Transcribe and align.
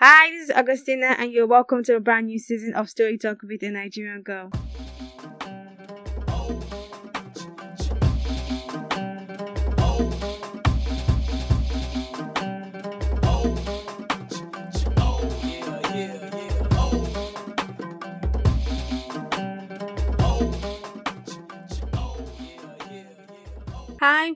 Hi, 0.00 0.30
this 0.30 0.44
is 0.44 0.50
Augustina, 0.54 1.16
and 1.18 1.32
you're 1.32 1.44
welcome 1.44 1.82
to 1.82 1.96
a 1.96 1.98
brand 1.98 2.28
new 2.28 2.38
season 2.38 2.72
of 2.72 2.88
Story 2.88 3.18
Talk 3.18 3.42
with 3.42 3.64
a 3.64 3.70
Nigerian 3.70 4.22
Girl. 4.22 4.48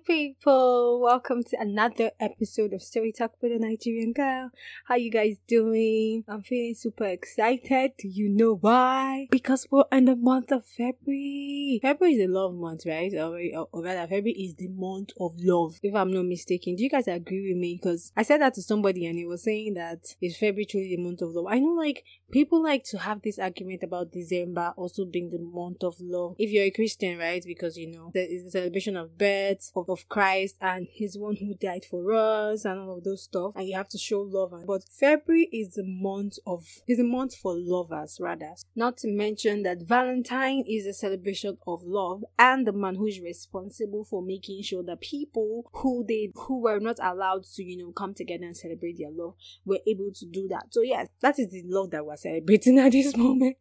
People. 0.04 1.00
Welcome 1.00 1.44
to 1.44 1.60
another 1.60 2.10
episode 2.18 2.72
of 2.72 2.82
Story 2.82 3.12
Talk 3.12 3.34
with 3.40 3.52
a 3.52 3.58
Nigerian 3.58 4.12
Girl. 4.12 4.50
How 4.86 4.96
you 4.96 5.10
guys 5.12 5.36
doing? 5.46 6.24
I'm 6.26 6.42
feeling 6.42 6.74
super 6.74 7.04
excited. 7.04 7.92
Do 7.98 8.08
you 8.08 8.28
know 8.28 8.56
why? 8.56 9.28
Because 9.30 9.68
we're 9.70 9.84
in 9.92 10.06
the 10.06 10.16
month 10.16 10.50
of 10.50 10.66
February. 10.66 11.78
February 11.82 12.14
is 12.14 12.28
a 12.28 12.32
love 12.32 12.54
month, 12.54 12.82
right? 12.84 13.12
Or, 13.14 13.38
or 13.70 13.82
rather, 13.82 14.02
February 14.02 14.32
is 14.32 14.56
the 14.56 14.68
month 14.68 15.10
of 15.20 15.34
love. 15.38 15.78
If 15.82 15.94
I'm 15.94 16.12
not 16.12 16.24
mistaken, 16.24 16.74
do 16.74 16.82
you 16.82 16.90
guys 16.90 17.06
agree 17.06 17.52
with 17.52 17.58
me? 17.58 17.78
Because 17.80 18.12
I 18.16 18.22
said 18.24 18.40
that 18.40 18.54
to 18.54 18.62
somebody 18.62 19.06
and 19.06 19.16
he 19.16 19.24
was 19.24 19.44
saying 19.44 19.74
that 19.74 20.16
is 20.20 20.36
February 20.36 20.66
truly 20.66 20.96
the 20.96 21.02
month 21.02 21.22
of 21.22 21.30
love. 21.30 21.46
I 21.48 21.60
know, 21.60 21.74
like 21.74 22.04
people 22.32 22.62
like 22.62 22.82
to 22.84 22.98
have 22.98 23.22
this 23.22 23.38
argument 23.38 23.84
about 23.84 24.10
December 24.10 24.74
also 24.76 25.04
being 25.04 25.30
the 25.30 25.38
month 25.38 25.84
of 25.84 25.94
love. 26.00 26.34
If 26.38 26.50
you're 26.50 26.64
a 26.64 26.70
Christian, 26.70 27.18
right? 27.18 27.42
Because 27.46 27.76
you 27.76 27.92
know 27.92 28.10
is 28.14 28.44
the 28.44 28.50
celebration 28.50 28.96
of 28.96 29.16
birth 29.16 29.70
of, 29.76 29.91
of 29.92 30.08
Christ 30.08 30.56
and 30.60 30.88
He's 30.90 31.16
one 31.16 31.36
who 31.36 31.54
died 31.54 31.84
for 31.88 32.12
us 32.12 32.64
and 32.64 32.80
all 32.80 32.98
of 32.98 33.04
those 33.04 33.22
stuff. 33.24 33.52
And 33.54 33.68
you 33.68 33.76
have 33.76 33.88
to 33.90 33.98
show 33.98 34.20
love. 34.20 34.52
But 34.66 34.84
February 34.88 35.48
is 35.52 35.74
the 35.74 35.84
month 35.84 36.38
of 36.46 36.66
is 36.86 36.98
the 36.98 37.04
month 37.04 37.34
for 37.34 37.54
lovers 37.56 38.18
rather. 38.20 38.54
Not 38.74 38.96
to 38.98 39.08
mention 39.08 39.62
that 39.62 39.82
Valentine 39.82 40.64
is 40.66 40.86
a 40.86 40.92
celebration 40.92 41.58
of 41.66 41.82
love 41.84 42.24
and 42.38 42.66
the 42.66 42.72
man 42.72 42.96
who 42.96 43.06
is 43.06 43.20
responsible 43.20 44.04
for 44.04 44.22
making 44.22 44.62
sure 44.62 44.82
that 44.84 45.00
people 45.00 45.70
who 45.72 46.04
they 46.06 46.30
who 46.34 46.60
were 46.60 46.80
not 46.80 46.96
allowed 47.02 47.44
to, 47.44 47.62
you 47.62 47.76
know, 47.76 47.92
come 47.92 48.14
together 48.14 48.44
and 48.44 48.56
celebrate 48.56 48.98
their 48.98 49.10
love 49.10 49.34
were 49.64 49.80
able 49.86 50.10
to 50.14 50.26
do 50.26 50.48
that. 50.48 50.66
So 50.70 50.82
yes, 50.82 51.08
that 51.20 51.38
is 51.38 51.50
the 51.50 51.62
love 51.64 51.90
that 51.90 52.04
we're 52.04 52.16
celebrating 52.16 52.78
at 52.80 52.92
this 52.92 53.16
moment. 53.16 53.58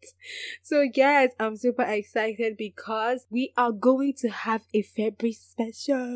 So 0.62 0.88
yes, 0.94 1.32
I'm 1.40 1.58
super 1.58 1.84
excited 1.84 2.58
because 2.58 3.26
we 3.30 3.54
are 3.58 3.72
going 3.72 4.14
to 4.20 4.30
have 4.30 4.64
a 4.74 4.82
February 4.82 5.34
special 5.34 6.11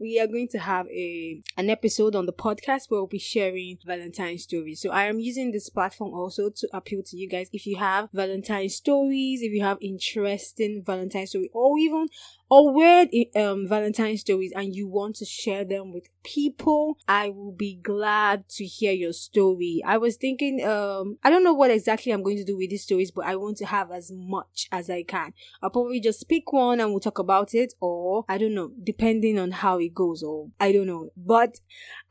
we 0.00 0.18
are 0.20 0.26
going 0.26 0.48
to 0.48 0.58
have 0.58 0.86
a 0.88 1.42
an 1.56 1.70
episode 1.70 2.14
on 2.14 2.26
the 2.26 2.32
podcast 2.32 2.88
where 2.88 3.00
we'll 3.00 3.06
be 3.06 3.18
sharing 3.18 3.78
Valentine 3.84 4.38
stories. 4.38 4.80
So 4.80 4.90
I 4.90 5.04
am 5.04 5.20
using 5.20 5.52
this 5.52 5.68
platform 5.68 6.14
also 6.14 6.50
to 6.50 6.68
appeal 6.72 7.02
to 7.06 7.16
you 7.16 7.28
guys. 7.28 7.48
If 7.52 7.66
you 7.66 7.76
have 7.76 8.08
Valentine 8.12 8.68
stories, 8.68 9.42
if 9.42 9.52
you 9.52 9.62
have 9.62 9.78
interesting 9.80 10.82
Valentine 10.84 11.26
story, 11.26 11.50
or 11.52 11.78
even 11.78 12.08
or 12.50 12.74
weird 12.74 13.08
um 13.36 13.66
Valentine 13.68 14.16
stories 14.16 14.52
and 14.54 14.74
you 14.74 14.88
want 14.88 15.16
to 15.16 15.24
share 15.24 15.64
them 15.64 15.92
with 15.92 16.08
people, 16.24 16.98
I 17.08 17.30
will 17.30 17.52
be 17.52 17.76
glad 17.76 18.48
to 18.50 18.64
hear 18.64 18.92
your 18.92 19.12
story. 19.12 19.82
I 19.86 19.96
was 19.96 20.16
thinking 20.16 20.62
um 20.66 21.18
I 21.22 21.30
don't 21.30 21.44
know 21.44 21.54
what 21.54 21.70
exactly 21.70 22.12
I'm 22.12 22.22
going 22.22 22.36
to 22.36 22.44
do 22.44 22.56
with 22.56 22.70
these 22.70 22.82
stories, 22.82 23.10
but 23.10 23.24
I 23.24 23.36
want 23.36 23.56
to 23.58 23.66
have 23.66 23.90
as 23.90 24.10
much 24.12 24.68
as 24.72 24.90
I 24.90 25.04
can. 25.04 25.32
I'll 25.62 25.70
probably 25.70 26.00
just 26.00 26.28
pick 26.28 26.52
one 26.52 26.80
and 26.80 26.90
we'll 26.90 27.00
talk 27.00 27.20
about 27.20 27.54
it 27.54 27.72
or 27.80 28.24
I 28.28 28.36
don't 28.36 28.54
know, 28.54 28.72
depending 28.82 29.38
on 29.38 29.52
how 29.52 29.78
it 29.78 29.94
goes 29.94 30.22
or 30.22 30.48
I 30.58 30.72
don't 30.72 30.86
know. 30.88 31.10
But 31.16 31.60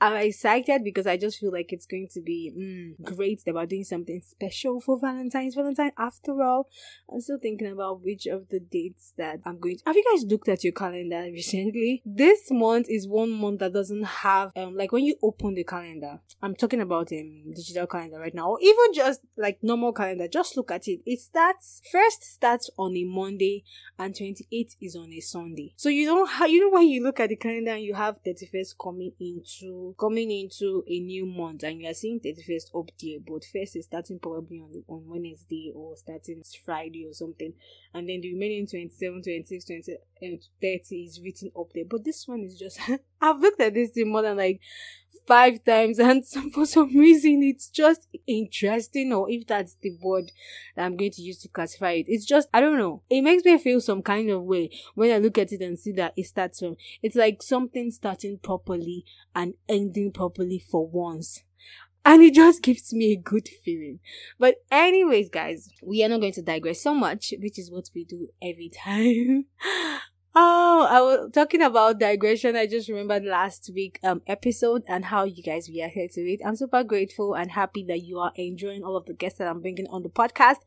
I'm 0.01 0.15
excited 0.15 0.83
because 0.83 1.05
I 1.07 1.17
just 1.17 1.39
feel 1.39 1.51
like 1.51 1.73
it's 1.73 1.85
going 1.85 2.07
to 2.13 2.21
be 2.21 2.53
mm, 2.57 3.03
great 3.03 3.41
about 3.47 3.67
doing 3.67 3.83
something 3.83 4.21
special 4.21 4.79
for 4.79 4.97
Valentine's 4.97 5.55
Valentine 5.55 5.91
after 5.97 6.41
all. 6.41 6.69
I'm 7.11 7.19
still 7.19 7.37
thinking 7.37 7.69
about 7.69 8.01
which 8.01 8.25
of 8.25 8.47
the 8.47 8.61
dates 8.61 9.13
that 9.17 9.39
I'm 9.45 9.59
going 9.59 9.77
to 9.77 9.83
have 9.85 9.97
you 9.97 10.03
guys 10.13 10.23
looked 10.23 10.47
at 10.47 10.63
your 10.63 10.71
calendar 10.71 11.23
recently. 11.31 12.01
This 12.05 12.49
month 12.49 12.87
is 12.89 13.09
one 13.09 13.31
month 13.31 13.59
that 13.59 13.73
doesn't 13.73 14.03
have 14.03 14.51
um 14.55 14.75
like 14.75 14.93
when 14.93 15.03
you 15.03 15.15
open 15.21 15.55
the 15.55 15.65
calendar. 15.65 16.19
I'm 16.41 16.55
talking 16.55 16.79
about 16.79 17.11
um 17.11 17.51
digital 17.53 17.87
calendar 17.87 18.19
right 18.19 18.33
now, 18.33 18.51
or 18.51 18.59
even 18.61 18.93
just 18.93 19.19
like 19.37 19.59
normal 19.61 19.91
calendar. 19.91 20.29
Just 20.29 20.55
look 20.55 20.71
at 20.71 20.87
it. 20.87 21.01
It 21.05 21.19
starts 21.19 21.81
first 21.91 22.23
starts 22.23 22.69
on 22.77 22.95
a 22.95 23.03
Monday 23.03 23.65
and 23.97 24.13
28th 24.13 24.77
is 24.81 24.95
on 24.95 25.11
a 25.11 25.19
Sunday. 25.19 25.73
So 25.75 25.89
you 25.89 26.05
don't 26.05 26.29
you 26.49 26.61
know 26.61 26.69
when 26.69 26.87
you 26.87 27.03
look 27.03 27.19
at 27.19 27.29
the 27.29 27.35
calendar 27.35 27.71
and 27.71 27.83
you 27.83 27.95
have 27.95 28.23
31st 28.23 28.75
coming 28.81 29.11
into 29.19 29.88
coming 29.97 30.31
into 30.31 30.83
a 30.87 30.99
new 30.99 31.25
month 31.25 31.63
and 31.63 31.81
you 31.81 31.89
are 31.89 31.93
seeing 31.93 32.19
31st 32.19 32.77
up 32.77 32.91
there, 33.01 33.19
but 33.25 33.45
first 33.45 33.75
is 33.75 33.85
starting 33.85 34.19
probably 34.19 34.59
on 34.59 34.83
on 34.87 35.07
Wednesday 35.07 35.71
or 35.73 35.95
starting 35.95 36.43
Friday 36.65 37.05
or 37.05 37.13
something, 37.13 37.53
and 37.93 38.09
then 38.09 38.21
the 38.21 38.33
remaining 38.33 38.67
27, 38.67 39.21
26, 39.23 39.65
20 39.65 39.97
and 40.21 40.41
30 40.61 40.95
is 41.03 41.21
written 41.21 41.51
up 41.57 41.71
there. 41.73 41.85
But 41.89 42.03
this 42.03 42.27
one 42.27 42.41
is 42.41 42.57
just, 42.57 42.79
I've 43.21 43.39
looked 43.39 43.61
at 43.61 43.73
this 43.73 43.91
thing 43.91 44.11
more 44.11 44.21
than 44.21 44.37
like 44.37 44.61
five 45.27 45.63
times 45.63 45.99
and 45.99 46.25
for 46.53 46.65
some 46.65 46.95
reason 46.95 47.41
it's 47.43 47.69
just 47.69 48.07
interesting 48.27 49.13
or 49.13 49.29
if 49.29 49.47
that's 49.47 49.75
the 49.81 49.97
word 50.01 50.31
that 50.75 50.85
I'm 50.85 50.97
going 50.97 51.11
to 51.11 51.21
use 51.21 51.39
to 51.39 51.47
classify 51.47 51.91
it. 51.91 52.05
It's 52.07 52.25
just, 52.25 52.49
I 52.53 52.61
don't 52.61 52.77
know. 52.77 53.03
It 53.09 53.21
makes 53.21 53.43
me 53.43 53.57
feel 53.57 53.81
some 53.81 54.01
kind 54.01 54.29
of 54.29 54.43
way 54.43 54.71
when 54.95 55.11
I 55.11 55.17
look 55.17 55.37
at 55.37 55.51
it 55.51 55.61
and 55.61 55.77
see 55.77 55.91
that 55.93 56.13
it 56.15 56.25
starts 56.25 56.59
from, 56.59 56.75
it's 57.01 57.15
like 57.15 57.41
something 57.41 57.91
starting 57.91 58.39
properly 58.39 59.05
and 59.35 59.53
ending 59.67 60.11
properly 60.11 60.59
for 60.59 60.87
once 60.87 61.43
and 62.05 62.23
it 62.23 62.33
just 62.33 62.63
gives 62.63 62.93
me 62.93 63.11
a 63.11 63.17
good 63.17 63.49
feeling. 63.63 63.99
But 64.37 64.55
anyways, 64.71 65.29
guys, 65.29 65.69
we 65.83 66.03
are 66.03 66.09
not 66.09 66.21
going 66.21 66.33
to 66.33 66.41
digress 66.41 66.81
so 66.81 66.93
much, 66.93 67.33
which 67.39 67.59
is 67.59 67.69
what 67.69 67.89
we 67.93 68.05
do 68.05 68.29
every 68.41 68.69
time. 68.83 69.45
Oh, 70.35 70.87
I 70.87 71.01
was 71.01 71.31
talking 71.33 71.63
about 71.63 71.99
digression. 71.99 72.55
I 72.55 72.67
just 72.67 72.87
remembered 72.87 73.25
last 73.25 73.71
week 73.73 73.99
um 74.03 74.21
episode 74.27 74.83
and 74.87 75.05
how 75.05 75.23
you 75.23 75.41
guys 75.41 75.67
reacted 75.67 76.11
to 76.11 76.21
it. 76.21 76.39
I'm 76.45 76.55
super 76.55 76.83
grateful 76.83 77.33
and 77.33 77.49
happy 77.49 77.83
that 77.85 78.03
you 78.03 78.19
are 78.19 78.31
enjoying 78.35 78.83
all 78.83 78.95
of 78.95 79.07
the 79.07 79.15
guests 79.15 79.39
that 79.39 79.47
I'm 79.47 79.59
bringing 79.59 79.87
on 79.87 80.03
the 80.03 80.09
podcast. 80.09 80.57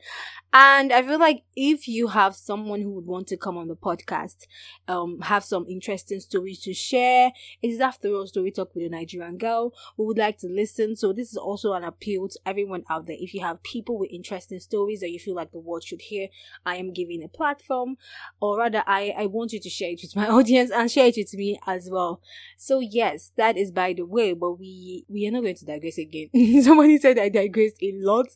And 0.52 0.92
I 0.92 1.02
feel 1.02 1.20
like 1.20 1.44
if 1.54 1.86
you 1.86 2.08
have 2.08 2.34
someone 2.34 2.82
who 2.82 2.90
would 2.90 3.06
want 3.06 3.28
to 3.28 3.36
come 3.36 3.56
on 3.56 3.68
the 3.68 3.76
podcast, 3.76 4.46
um, 4.88 5.20
have 5.20 5.44
some 5.44 5.64
interesting 5.68 6.18
stories 6.18 6.60
to 6.62 6.74
share, 6.74 7.30
it 7.62 7.68
is 7.68 7.80
after 7.80 8.08
all 8.08 8.26
story 8.26 8.50
talk 8.50 8.74
with 8.74 8.84
a 8.86 8.88
Nigerian 8.90 9.38
girl 9.38 9.72
who 9.96 10.06
would 10.08 10.18
like 10.18 10.38
to 10.38 10.48
listen. 10.48 10.96
So 10.96 11.12
this 11.12 11.30
is 11.30 11.36
also 11.36 11.72
an 11.74 11.84
appeal 11.84 12.28
to 12.28 12.38
everyone 12.44 12.82
out 12.90 13.06
there. 13.06 13.16
If 13.18 13.32
you 13.32 13.42
have 13.42 13.62
people 13.62 13.96
with 13.96 14.10
interesting 14.10 14.58
stories 14.58 15.00
that 15.00 15.10
you 15.12 15.20
feel 15.20 15.36
like 15.36 15.52
the 15.52 15.60
world 15.60 15.84
should 15.84 16.02
hear, 16.02 16.28
I 16.66 16.76
am 16.76 16.92
giving 16.92 17.22
a 17.22 17.28
platform, 17.28 17.96
or 18.40 18.58
rather, 18.58 18.82
I 18.88 19.14
I 19.16 19.26
want 19.26 19.51
you 19.52 19.60
to 19.60 19.70
share 19.70 19.90
it 19.90 20.00
with 20.02 20.16
my 20.16 20.28
audience 20.38 20.70
and 20.70 20.90
share 20.90 21.06
it 21.06 21.14
with 21.16 21.34
me 21.34 21.58
as 21.66 21.88
well. 21.90 22.20
So 22.56 22.80
yes, 22.80 23.32
that 23.36 23.56
is 23.56 23.70
by 23.70 23.92
the 23.92 24.04
way, 24.04 24.32
but 24.34 24.52
we 24.52 25.04
we 25.08 25.26
are 25.26 25.30
not 25.30 25.42
going 25.42 25.56
to 25.56 25.64
digress 25.66 25.98
again. 25.98 26.28
Somebody 26.62 26.98
said 26.98 27.18
I 27.18 27.28
digressed 27.28 27.82
a 27.82 27.92
lot 27.94 28.26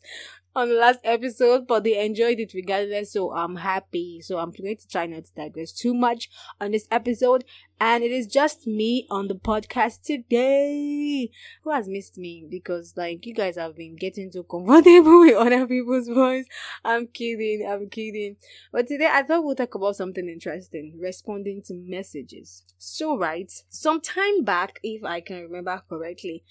on 0.57 0.69
the 0.69 0.75
last 0.75 0.99
episode, 1.03 1.67
but 1.67 1.83
they 1.83 2.03
enjoyed 2.03 2.39
it 2.39 2.51
regardless, 2.55 3.13
so 3.13 3.31
I'm 3.31 3.57
happy. 3.57 4.21
So 4.21 4.39
I'm 4.39 4.49
going 4.49 4.75
to 4.75 4.87
try 4.87 5.05
not 5.05 5.25
to 5.25 5.31
digress 5.35 5.71
too 5.71 5.93
much 5.93 6.29
on 6.59 6.71
this 6.71 6.87
episode. 6.89 7.45
And 7.79 8.03
it 8.03 8.09
is 8.09 8.25
just 8.25 8.65
me 8.65 9.05
on 9.11 9.27
the 9.27 9.35
podcast 9.35 10.01
today. 10.01 11.29
Who 11.63 11.69
has 11.69 11.87
missed 11.87 12.17
me? 12.17 12.43
Because 12.49 12.95
like 12.97 13.23
you 13.27 13.35
guys 13.35 13.55
have 13.55 13.75
been 13.75 13.95
getting 13.95 14.31
too 14.31 14.45
comfortable 14.49 15.19
with 15.19 15.35
other 15.35 15.67
people's 15.67 16.07
voice. 16.07 16.45
I'm 16.83 17.05
kidding, 17.05 17.67
I'm 17.69 17.87
kidding. 17.87 18.37
But 18.71 18.87
today 18.87 19.09
I 19.11 19.21
thought 19.21 19.43
we'll 19.43 19.53
talk 19.53 19.75
about 19.75 19.95
something 19.95 20.27
interesting, 20.27 20.97
responding 20.99 21.61
to 21.67 21.75
messages. 21.75 22.63
So 22.79 23.15
right, 23.15 23.51
some 23.69 24.01
time 24.01 24.43
back, 24.43 24.79
if 24.81 25.03
I 25.03 25.21
can 25.21 25.43
remember 25.43 25.83
correctly, 25.87 26.43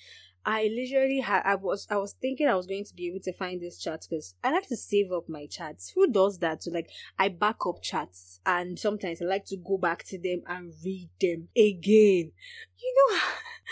I 0.49 0.71
literally 0.73 1.19
had 1.19 1.43
I 1.45 1.57
was 1.57 1.89
I 1.91 1.97
was 1.97 2.15
thinking 2.23 2.47
I 2.47 2.55
was 2.55 2.67
going 2.67 2.85
to 2.85 2.95
be 2.95 3.09
able 3.09 3.19
to 3.25 3.33
find 3.33 3.61
this 3.61 3.79
chat 3.79 4.07
because 4.09 4.35
I 4.45 4.53
like 4.53 4.69
to 4.69 4.77
save 4.77 5.11
up 5.11 5.29
my 5.29 5.47
chats. 5.47 5.91
Who 5.97 6.07
does 6.07 6.39
that? 6.39 6.63
So 6.63 6.71
like 6.71 6.89
I 7.19 7.31
back 7.31 7.67
up 7.67 7.83
chats 7.83 8.39
and 8.47 8.79
sometimes 8.79 9.21
I 9.21 9.25
like 9.25 9.45
to 9.47 9.57
go 9.57 9.77
back 9.77 10.05
to 10.05 10.19
them 10.19 10.43
and 10.47 10.73
read 10.85 11.11
them 11.21 11.49
again. 11.57 12.31
You 12.79 12.95
know 12.97 13.19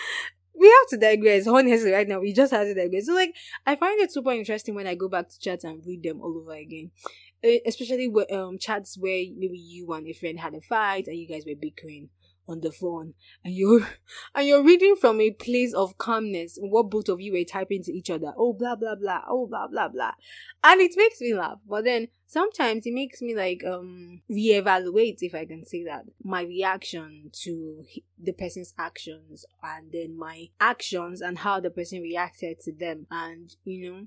we 0.58 0.66
have 0.66 0.88
to 0.88 0.96
digress. 0.96 1.46
Honestly, 1.46 1.92
right 1.92 2.08
now 2.08 2.18
we 2.18 2.32
just 2.32 2.52
have 2.52 2.66
to 2.66 2.74
digress. 2.74 3.06
So 3.06 3.14
like 3.14 3.36
I 3.64 3.76
find 3.76 4.00
it 4.00 4.12
super 4.12 4.32
interesting 4.32 4.74
when 4.74 4.88
I 4.88 4.96
go 4.96 5.08
back 5.08 5.28
to 5.28 5.38
chats 5.38 5.62
and 5.62 5.80
read 5.86 6.02
them 6.02 6.20
all 6.20 6.36
over 6.36 6.54
again. 6.54 6.90
Especially 7.64 8.08
with 8.08 8.32
um 8.32 8.58
chats 8.58 8.98
where 8.98 9.22
maybe 9.36 9.58
you 9.58 9.92
and 9.92 10.08
a 10.08 10.12
friend 10.12 10.40
had 10.40 10.54
a 10.54 10.60
fight 10.60 11.06
and 11.06 11.16
you 11.16 11.28
guys 11.28 11.44
were 11.46 11.54
bickering 11.54 12.08
on 12.48 12.60
the 12.60 12.72
phone. 12.72 13.14
And 13.44 13.54
you're 13.54 13.86
and 14.34 14.46
you're 14.46 14.64
reading 14.64 14.96
from 14.96 15.20
a 15.20 15.30
place 15.30 15.74
of 15.74 15.98
calmness 15.98 16.58
what 16.60 16.90
both 16.90 17.08
of 17.08 17.20
you 17.20 17.32
were 17.32 17.44
typing 17.44 17.82
to 17.84 17.92
each 17.92 18.10
other. 18.10 18.32
Oh 18.36 18.52
blah 18.52 18.76
blah 18.76 18.94
blah. 18.94 19.22
Oh 19.28 19.46
blah 19.46 19.66
blah 19.66 19.88
blah. 19.88 20.12
And 20.62 20.80
it 20.80 20.92
makes 20.96 21.20
me 21.20 21.34
laugh. 21.34 21.58
But 21.68 21.84
then 21.84 22.08
sometimes 22.26 22.86
it 22.86 22.94
makes 22.94 23.22
me 23.22 23.34
like 23.34 23.62
um 23.64 24.20
reevaluate 24.28 25.18
if 25.20 25.36
i 25.36 25.44
can 25.44 25.64
say 25.64 25.84
that 25.84 26.02
my 26.24 26.42
reaction 26.42 27.30
to 27.30 27.84
the 28.20 28.32
person's 28.32 28.74
actions 28.76 29.44
and 29.62 29.92
then 29.92 30.18
my 30.18 30.48
actions 30.58 31.20
and 31.20 31.38
how 31.38 31.60
the 31.60 31.70
person 31.70 32.00
reacted 32.00 32.60
to 32.60 32.72
them. 32.72 33.06
And 33.10 33.54
you 33.64 33.90
know 33.90 34.06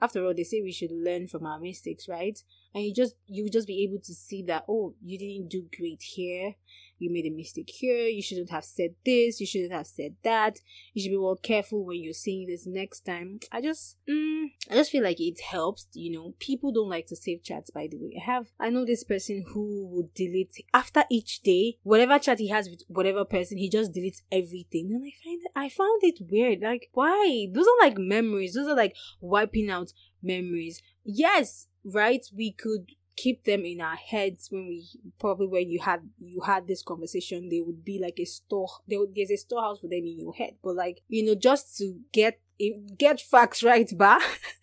after 0.00 0.24
all 0.24 0.34
they 0.34 0.44
say 0.44 0.60
we 0.60 0.72
should 0.72 0.92
learn 0.92 1.26
from 1.26 1.46
our 1.46 1.58
mistakes 1.58 2.08
right 2.08 2.38
and 2.76 2.84
you 2.84 2.92
just 2.92 3.14
you 3.26 3.48
just 3.48 3.66
be 3.66 3.82
able 3.82 3.98
to 4.04 4.12
see 4.12 4.42
that 4.42 4.66
oh 4.68 4.94
you 5.02 5.18
didn't 5.18 5.48
do 5.48 5.66
great 5.76 6.02
here. 6.02 6.54
You 6.98 7.10
made 7.10 7.26
a 7.26 7.30
mistake 7.30 7.70
here. 7.70 8.06
You 8.06 8.22
shouldn't 8.22 8.50
have 8.50 8.64
said 8.64 8.94
this. 9.04 9.38
You 9.38 9.46
shouldn't 9.46 9.72
have 9.72 9.86
said 9.86 10.16
that. 10.24 10.60
You 10.94 11.02
should 11.02 11.10
be 11.10 11.18
more 11.18 11.36
careful 11.36 11.84
when 11.84 12.02
you're 12.02 12.14
saying 12.14 12.46
this 12.48 12.66
next 12.66 13.00
time. 13.00 13.40
I 13.50 13.62
just 13.62 13.96
mm, 14.08 14.46
i 14.70 14.74
just 14.74 14.90
feel 14.90 15.02
like 15.02 15.20
it 15.20 15.40
helps 15.40 15.88
you 15.94 16.12
know. 16.12 16.34
People 16.38 16.70
don't 16.70 16.90
like 16.90 17.06
to 17.06 17.16
save 17.16 17.42
chats 17.42 17.70
by 17.70 17.88
the 17.90 17.96
way. 17.96 18.12
I 18.20 18.24
have 18.24 18.48
i 18.60 18.68
know 18.68 18.84
this 18.84 19.04
person 19.04 19.46
who 19.54 19.86
would 19.92 20.12
delete 20.12 20.54
after 20.74 21.04
each 21.10 21.40
day 21.40 21.78
whatever 21.82 22.18
chat 22.18 22.38
he 22.38 22.50
has 22.50 22.68
with 22.68 22.82
whatever 22.88 23.24
person 23.24 23.56
he 23.56 23.70
just 23.70 23.94
deletes 23.94 24.20
everything. 24.30 24.90
And 24.92 25.02
i 25.02 25.12
find 25.24 25.40
it 25.42 25.50
i 25.56 25.68
found 25.70 26.00
it 26.02 26.18
weird. 26.30 26.60
Like 26.60 26.90
why? 26.92 27.46
Those 27.50 27.66
are 27.66 27.86
like 27.86 27.96
memories. 27.96 28.52
Those 28.52 28.68
are 28.68 28.76
like 28.76 28.94
wiping 29.22 29.70
out 29.70 29.94
memories. 30.22 30.82
Yes 31.04 31.68
right? 31.86 32.24
We 32.34 32.52
could 32.52 32.90
keep 33.16 33.44
them 33.44 33.64
in 33.64 33.80
our 33.80 33.96
heads 33.96 34.48
when 34.50 34.68
we 34.68 34.86
probably 35.18 35.46
when 35.46 35.70
you 35.70 35.80
had 35.80 36.00
you 36.18 36.42
had 36.42 36.68
this 36.68 36.82
conversation 36.82 37.48
they 37.48 37.62
would 37.62 37.82
be 37.82 37.98
like 37.98 38.18
a 38.18 38.26
store 38.26 38.68
there 38.86 38.98
there's 39.14 39.30
a 39.30 39.36
storehouse 39.36 39.80
for 39.80 39.86
them 39.86 40.04
in 40.04 40.20
your 40.20 40.34
head. 40.34 40.54
But 40.62 40.76
like 40.76 41.00
you 41.08 41.24
know 41.24 41.34
just 41.34 41.76
to 41.78 41.98
get 42.12 42.40
eh, 42.60 42.72
get 42.98 43.20
facts 43.20 43.62
right 43.62 43.90
but 43.96 44.20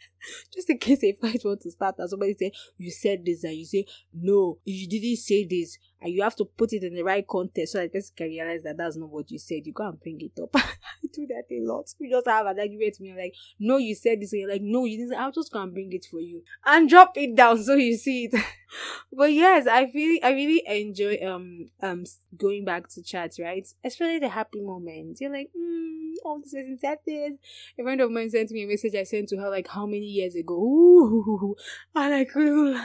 just 0.54 0.70
in 0.70 0.78
case 0.78 1.04
a 1.04 1.14
fight 1.14 1.42
want 1.44 1.62
to 1.62 1.72
start 1.72 1.96
and 1.98 2.10
somebody 2.10 2.36
say 2.36 2.52
you 2.78 2.92
said 2.92 3.26
this 3.26 3.44
and 3.44 3.56
you 3.56 3.66
say 3.66 3.86
no 4.14 4.60
you 4.66 4.88
didn't 4.88 5.18
say 5.18 5.46
this 5.46 5.78
and 6.04 6.14
you 6.14 6.22
have 6.22 6.36
to 6.36 6.46
put 6.46 6.74
it 6.74 6.84
in 6.84 6.94
the 6.94 7.02
right 7.02 7.26
context 7.26 7.74
so 7.74 7.80
that 7.80 7.94
person 7.94 8.14
can 8.16 8.28
realize 8.28 8.62
that 8.64 8.76
that's 8.76 8.98
not 8.98 9.10
what 9.10 9.32
you 9.32 9.40
said. 9.40 9.66
You 9.66 9.72
go 9.72 9.88
and 9.88 10.00
bring 10.00 10.20
it 10.20 10.38
up. 10.42 10.50
I 10.56 11.08
do 11.14 11.26
that 11.28 11.46
a 11.50 11.62
lot. 11.62 11.94
We 11.98 12.10
just 12.10 12.28
have 12.28 12.46
an 12.46 12.60
argument 12.60 13.00
me. 13.00 13.12
I'm 13.12 13.18
like, 13.18 13.36
no, 13.58 13.78
you 13.78 13.96
said 13.96 14.20
this. 14.20 14.34
And 14.34 14.42
you're 14.42 14.50
like, 14.50 14.62
no, 14.62 14.84
you 14.84 14.98
didn't. 14.98 15.18
I'll 15.18 15.32
just 15.32 15.52
go 15.54 15.62
and 15.62 15.74
bring 15.74 15.94
it 15.94 16.06
for 16.12 16.20
you 16.20 16.44
and 16.66 16.90
drop 16.90 17.14
it 17.16 17.36
down 17.36 17.64
so 17.64 17.76
you 17.76 17.96
see 17.96 18.26
it. 18.26 18.36
but 19.14 19.32
yes, 19.32 19.66
I 19.66 19.90
really, 19.94 20.22
I 20.22 20.32
really 20.32 20.64
enjoy 20.66 21.20
um 21.26 21.70
um 21.82 22.04
going 22.36 22.66
back 22.66 22.90
to 22.90 23.02
chats, 23.04 23.40
right? 23.40 23.66
Especially 23.84 24.20
the 24.20 24.30
happy 24.30 24.62
moments. 24.62 25.22
You're 25.22 25.32
like, 25.32 25.52
hmm, 25.56 26.14
oh, 26.26 26.40
this 26.40 26.54
person 26.54 26.78
said 26.80 26.98
this. 27.06 27.34
A 27.80 27.84
friend 27.84 28.02
of 28.02 28.12
mine 28.12 28.30
sent 28.30 28.52
me 28.52 28.64
a 28.64 28.68
message 28.68 28.96
I 28.96 29.04
sent 29.04 29.30
to 29.30 29.38
her 29.38 29.50
like 29.50 29.68
how 29.68 29.86
many 29.86 30.06
years 30.06 30.36
ago. 30.36 30.56
Ooh, 30.56 31.56
and 31.96 32.14
I 32.14 32.26
couldn't, 32.26 32.76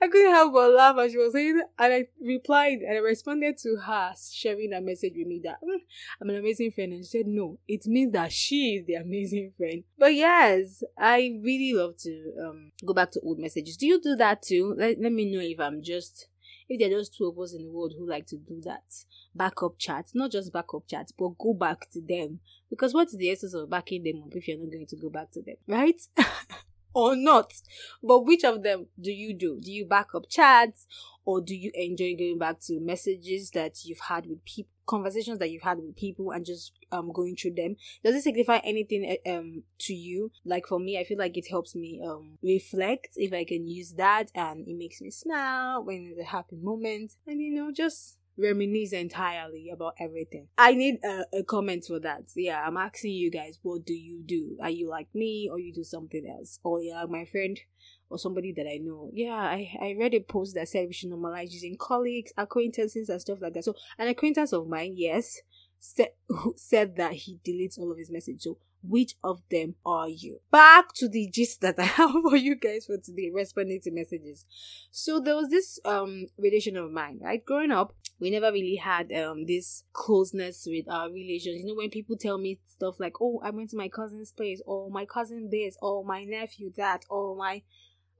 I 0.00 0.08
couldn't 0.08 0.32
help 0.32 0.52
but 0.52 0.72
laugh. 0.72 0.96
And 0.98 1.10
she 1.10 1.18
was 1.18 1.32
saying, 1.32 1.60
and 1.78 1.92
I 1.92 2.06
replied 2.20 2.55
replied 2.56 2.80
and 2.82 2.96
I 2.96 3.00
responded 3.00 3.58
to 3.58 3.76
her 3.76 4.12
sharing 4.32 4.72
a 4.72 4.80
message 4.80 5.14
with 5.16 5.26
me 5.26 5.40
that 5.44 5.60
mm, 5.62 5.78
I'm 6.20 6.30
an 6.30 6.36
amazing 6.36 6.72
friend. 6.72 6.92
And 6.92 7.04
she 7.04 7.18
said, 7.18 7.26
No, 7.26 7.58
it 7.66 7.86
means 7.86 8.12
that 8.12 8.32
she 8.32 8.76
is 8.76 8.86
the 8.86 8.94
amazing 8.94 9.52
friend. 9.56 9.84
But 9.98 10.14
yes, 10.14 10.82
I 10.98 11.38
really 11.42 11.72
love 11.74 11.96
to 11.98 12.32
um 12.44 12.72
go 12.84 12.94
back 12.94 13.10
to 13.12 13.20
old 13.20 13.38
messages. 13.38 13.76
Do 13.76 13.86
you 13.86 14.00
do 14.00 14.16
that 14.16 14.42
too? 14.42 14.74
Let, 14.76 15.00
let 15.00 15.12
me 15.12 15.32
know 15.32 15.40
if 15.40 15.60
I'm 15.60 15.82
just 15.82 16.28
if 16.68 16.80
there 16.80 16.88
are 16.88 17.00
just 17.00 17.14
two 17.16 17.26
of 17.26 17.38
us 17.38 17.54
in 17.54 17.62
the 17.62 17.70
world 17.70 17.94
who 17.96 18.08
like 18.08 18.26
to 18.26 18.36
do 18.36 18.60
that 18.64 18.82
backup 19.34 19.78
chats, 19.78 20.12
not 20.14 20.32
just 20.32 20.52
backup 20.52 20.88
chats, 20.88 21.12
but 21.12 21.38
go 21.38 21.54
back 21.54 21.88
to 21.92 22.00
them. 22.00 22.40
Because 22.68 22.92
what's 22.92 23.16
the 23.16 23.30
essence 23.30 23.54
of 23.54 23.70
backing 23.70 24.02
them 24.02 24.22
up 24.24 24.34
if 24.34 24.48
you're 24.48 24.58
not 24.58 24.72
going 24.72 24.86
to 24.86 24.96
go 24.96 25.08
back 25.08 25.30
to 25.32 25.42
them, 25.42 25.56
right? 25.68 26.00
or 26.96 27.14
not. 27.14 27.52
But 28.02 28.24
which 28.24 28.42
of 28.42 28.62
them 28.62 28.86
do 28.98 29.12
you 29.12 29.34
do? 29.34 29.60
Do 29.60 29.70
you 29.70 29.84
backup 29.84 30.28
chats 30.30 30.86
or 31.26 31.42
do 31.42 31.54
you 31.54 31.70
enjoy 31.74 32.16
going 32.16 32.38
back 32.38 32.60
to 32.60 32.80
messages 32.80 33.50
that 33.50 33.84
you've 33.84 34.00
had 34.08 34.26
with 34.26 34.42
people, 34.44 34.70
conversations 34.86 35.40
that 35.40 35.50
you've 35.50 35.62
had 35.62 35.78
with 35.78 35.96
people 35.96 36.30
and 36.30 36.46
just 36.46 36.72
um 36.92 37.12
going 37.12 37.36
through 37.36 37.54
them? 37.54 37.76
Does 38.02 38.14
it 38.14 38.22
signify 38.22 38.58
anything 38.64 39.04
eh, 39.04 39.30
um 39.30 39.64
to 39.80 39.92
you? 39.92 40.30
Like 40.44 40.66
for 40.66 40.78
me, 40.78 40.98
I 40.98 41.04
feel 41.04 41.18
like 41.18 41.36
it 41.36 41.50
helps 41.50 41.74
me 41.74 42.00
um 42.02 42.38
reflect 42.42 43.08
if 43.16 43.32
I 43.32 43.44
can 43.44 43.66
use 43.66 43.92
that 43.94 44.30
and 44.34 44.66
it 44.66 44.76
makes 44.76 45.02
me 45.02 45.10
smile 45.10 45.84
when 45.84 46.12
it's 46.12 46.20
a 46.20 46.30
happy 46.30 46.56
moment 46.56 47.14
and 47.26 47.42
you 47.42 47.52
know 47.52 47.70
just 47.72 48.18
reminisce 48.38 48.92
entirely 48.92 49.70
about 49.72 49.94
everything. 49.98 50.48
I 50.58 50.72
need 50.72 50.98
a, 51.04 51.24
a 51.32 51.42
comment 51.42 51.84
for 51.86 51.98
that. 52.00 52.24
Yeah, 52.34 52.62
I'm 52.66 52.76
asking 52.76 53.12
you 53.12 53.30
guys, 53.30 53.58
what 53.62 53.84
do 53.84 53.94
you 53.94 54.22
do? 54.24 54.56
Are 54.62 54.70
you 54.70 54.88
like 54.88 55.08
me 55.14 55.48
or 55.50 55.58
you 55.58 55.72
do 55.72 55.84
something 55.84 56.26
else? 56.28 56.58
Or 56.62 56.82
yeah, 56.82 57.04
my 57.08 57.24
friend 57.24 57.58
or 58.08 58.18
somebody 58.18 58.52
that 58.52 58.66
I 58.66 58.78
know. 58.78 59.10
Yeah, 59.12 59.34
I, 59.34 59.76
I 59.80 59.94
read 59.98 60.14
a 60.14 60.20
post 60.20 60.54
that 60.54 60.68
said 60.68 60.86
we 60.86 60.92
should 60.92 61.10
normalize 61.10 61.52
using 61.52 61.76
colleagues, 61.76 62.32
acquaintances, 62.36 63.08
and 63.08 63.20
stuff 63.20 63.40
like 63.40 63.54
that. 63.54 63.64
So, 63.64 63.74
an 63.98 64.08
acquaintance 64.08 64.52
of 64.52 64.68
mine, 64.68 64.94
yes, 64.96 65.40
said, 65.78 66.10
said 66.56 66.96
that 66.96 67.12
he 67.12 67.38
deletes 67.44 67.78
all 67.78 67.90
of 67.90 67.98
his 67.98 68.10
messages. 68.10 68.44
So, 68.44 68.58
which 68.88 69.14
of 69.22 69.42
them 69.50 69.74
are 69.84 70.08
you? 70.08 70.40
Back 70.50 70.92
to 70.94 71.08
the 71.08 71.28
gist 71.32 71.60
that 71.60 71.78
I 71.78 71.84
have 71.98 72.10
for 72.22 72.36
you 72.36 72.54
guys 72.56 72.86
for 72.86 72.96
today, 72.98 73.30
responding 73.32 73.80
to 73.82 73.90
messages. 73.90 74.44
So 74.90 75.20
there 75.20 75.36
was 75.36 75.50
this 75.50 75.78
um 75.84 76.26
relation 76.38 76.76
of 76.76 76.90
mine, 76.90 77.20
right? 77.22 77.44
Growing 77.44 77.70
up, 77.70 77.94
we 78.18 78.30
never 78.30 78.52
really 78.52 78.76
had 78.76 79.12
um 79.12 79.46
this 79.46 79.84
closeness 79.92 80.66
with 80.68 80.88
our 80.88 81.10
relations. 81.10 81.60
You 81.60 81.66
know, 81.66 81.74
when 81.74 81.90
people 81.90 82.16
tell 82.16 82.38
me 82.38 82.60
stuff 82.66 82.98
like, 82.98 83.14
"Oh, 83.20 83.40
I 83.42 83.50
went 83.50 83.70
to 83.70 83.76
my 83.76 83.88
cousin's 83.88 84.32
place," 84.32 84.62
or 84.66 84.90
"My 84.90 85.04
cousin 85.04 85.48
this," 85.50 85.76
or 85.82 86.04
"My 86.04 86.24
nephew 86.24 86.72
that," 86.76 87.04
or 87.10 87.36
"My," 87.36 87.62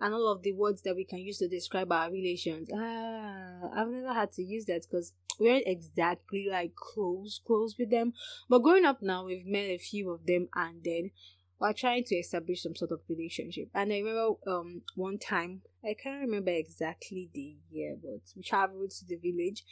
and 0.01 0.15
all 0.15 0.29
of 0.31 0.43
the 0.43 0.53
words 0.53 0.83
that 0.83 0.97
we 0.97 1.05
can 1.05 1.19
use 1.19 1.39
to 1.39 1.49
describe 1.49 1.91
our 1.93 2.11
relations. 2.11 2.69
Ah, 2.75 3.71
I've 3.75 3.89
never 3.89 4.13
had 4.13 4.33
to 4.33 4.43
use 4.43 4.67
that 4.67 4.83
because 4.83 5.13
we 5.39 5.49
weren't 5.49 5.67
exactly 5.67 6.49
like 6.51 6.75
close, 6.75 7.41
close 7.47 7.77
with 7.79 7.91
them. 7.91 8.13
But 8.49 8.61
growing 8.61 8.85
up 8.85 9.03
now, 9.03 9.25
we've 9.25 9.47
met 9.47 9.71
a 9.71 9.79
few 9.79 10.11
of 10.11 10.27
them, 10.27 10.49
and 10.55 10.83
then 10.85 11.11
we're 11.59 11.73
trying 11.73 12.05
to 12.05 12.17
establish 12.17 12.63
some 12.63 12.77
sort 12.77 12.91
of 12.93 13.01
relationship. 13.09 13.69
And 13.75 13.93
I 13.93 13.99
remember 13.99 14.35
um 14.47 14.83
one 14.95 15.19
time 15.19 15.63
I 15.85 15.95
can't 15.95 16.21
remember 16.21 16.51
exactly 16.51 17.31
the 17.33 17.57
year, 17.71 17.97
but 18.03 18.21
we 18.35 18.43
traveled 18.43 18.91
to 18.91 19.07
the 19.07 19.17
village, 19.17 19.63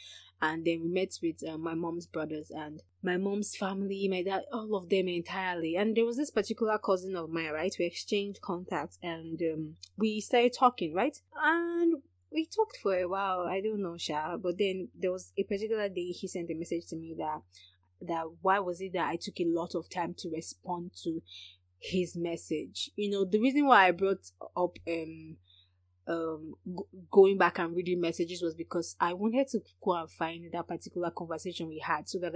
and 0.41 0.63
then 0.65 0.81
we 0.81 0.89
met 0.89 1.17
with 1.21 1.43
uh, 1.47 1.57
my 1.57 1.73
mom's 1.73 2.07
brothers 2.07 2.51
and 2.51 2.81
my 3.03 3.17
mom's 3.17 3.55
family, 3.55 4.07
my 4.09 4.23
dad, 4.23 4.43
all 4.51 4.75
of 4.75 4.89
them 4.89 5.07
entirely. 5.07 5.75
And 5.75 5.95
there 5.95 6.05
was 6.05 6.17
this 6.17 6.31
particular 6.31 6.77
cousin 6.77 7.15
of 7.15 7.29
mine, 7.29 7.51
right? 7.51 7.75
We 7.77 7.85
exchanged 7.85 8.41
contacts 8.41 8.97
and 9.03 9.41
um, 9.41 9.75
we 9.97 10.21
started 10.21 10.53
talking, 10.57 10.93
right? 10.93 11.17
And 11.41 12.01
we 12.35 12.45
talked 12.45 12.77
for 12.83 12.93
a 12.95 13.07
while. 13.07 13.47
I 13.49 13.61
don't 13.61 13.81
know, 13.81 13.97
Sha, 13.97 14.37
but 14.37 14.57
then 14.57 14.89
there 14.93 15.11
was 15.11 15.31
a 15.37 15.43
particular 15.43 15.87
day 15.89 16.11
he 16.11 16.27
sent 16.27 16.51
a 16.51 16.53
message 16.53 16.85
to 16.87 16.97
me 16.97 17.15
that 17.17 17.41
that 18.01 18.25
why 18.41 18.59
was 18.59 18.81
it 18.81 18.93
that 18.93 19.07
I 19.07 19.15
took 19.15 19.39
a 19.39 19.45
lot 19.45 19.73
of 19.73 19.89
time 19.89 20.13
to 20.19 20.29
respond 20.29 20.91
to 21.03 21.21
his 21.79 22.15
message. 22.15 22.91
You 22.95 23.09
know, 23.09 23.25
the 23.25 23.39
reason 23.39 23.65
why 23.65 23.87
I 23.87 23.91
brought 23.91 24.29
up 24.55 24.77
um 24.87 25.37
um 26.07 26.55
going 27.09 27.37
back 27.37 27.57
and 27.57 27.75
reading 27.75 28.01
messages 28.01 28.41
was 28.41 28.53
because 28.53 28.95
I 28.99 29.13
wanted 29.13 29.47
to 29.49 29.61
go 29.83 29.93
and 29.93 30.11
find 30.11 30.51
that 30.51 30.67
particular 30.67 31.09
conversation 31.11 31.67
we 31.67 31.79
had 31.79 32.07
so 32.09 32.19
that 32.19 32.33